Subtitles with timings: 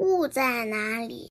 [0.00, 0.76] 雾在哪
[1.06, 1.30] 里？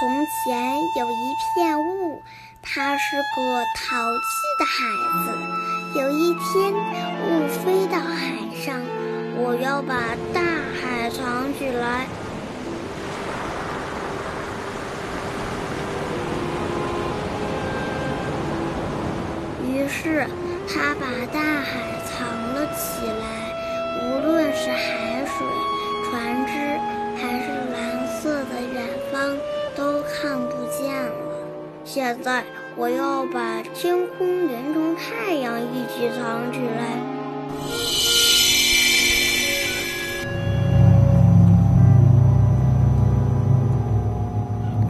[0.00, 2.20] 从前有一片雾，
[2.62, 4.26] 他是个淘气
[4.58, 4.74] 的孩
[5.22, 6.00] 子。
[6.00, 8.80] 有一天，雾飞到海上，
[9.36, 10.42] 我要把大
[10.80, 12.08] 海藏起来。
[19.82, 20.24] 于是，
[20.68, 21.72] 他把大海
[22.06, 23.24] 藏了起来，
[24.00, 25.44] 无论是海水、
[26.08, 26.52] 船只，
[27.20, 29.36] 还是蓝色的远方，
[29.74, 31.10] 都看不见了。
[31.84, 32.44] 现在，
[32.76, 36.96] 我要把天空连同太阳一起藏起来。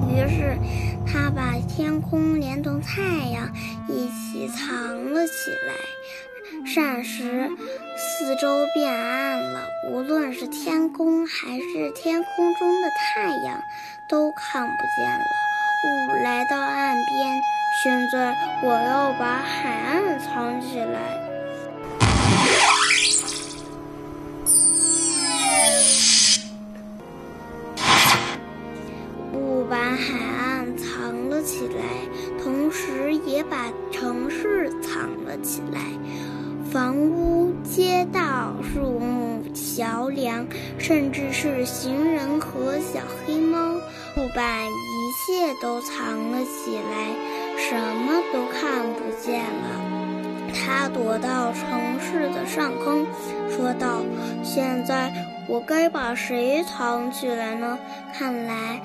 [0.07, 0.59] 于是，
[1.07, 3.51] 他把天空连同太阳
[3.89, 5.73] 一起藏了起来。
[6.67, 7.49] 霎时，
[7.97, 13.59] 四周变暗了，无论是天空还是天空中的太阳，
[14.07, 15.25] 都看不见了。
[15.85, 17.41] 雾来到岸边，
[17.83, 21.01] 现在我要把海岸藏起来。
[29.33, 30.52] 雾把海岸
[31.45, 31.83] 起来，
[32.43, 35.81] 同时也把城市藏了起来。
[36.71, 40.47] 房屋、街道、树木、桥梁，
[40.79, 43.75] 甚至是行人和小黑猫，
[44.17, 44.71] 雾把一
[45.27, 47.11] 切都藏了起来，
[47.59, 49.83] 什么都看不见了。
[50.55, 53.05] 他躲到城市的上空，
[53.51, 54.03] 说道
[54.43, 55.13] ：“现在
[55.47, 57.79] 我该把谁藏起来呢？
[58.15, 58.81] 看来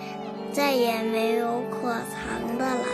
[0.52, 2.86] 再也没有可藏的了。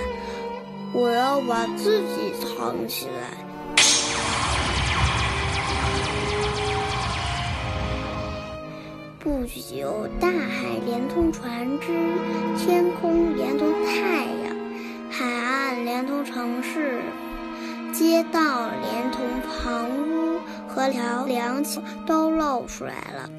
[0.93, 3.11] 我要把自己藏起来。”
[9.19, 11.87] 不久，大海连同船只，
[12.57, 14.53] 天空连同太阳，
[15.09, 17.01] 海岸连同城市，
[17.93, 21.63] 街道连同房屋和桥梁
[22.05, 23.29] 都露出来了。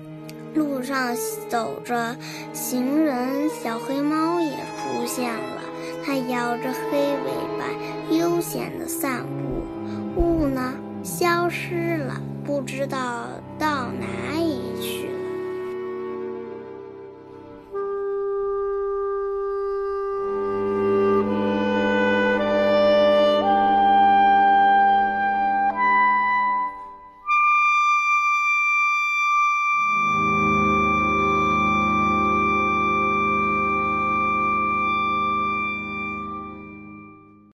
[0.55, 1.17] 路上
[1.49, 2.17] 走着
[2.53, 5.63] 行人，小黑猫也出现了。
[6.07, 10.21] 它摇着黑尾巴，悠闲地散步。
[10.21, 13.29] 雾呢，消失了，不知道
[13.59, 15.24] 到哪里去了。